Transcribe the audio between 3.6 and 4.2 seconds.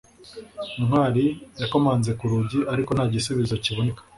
kiboneka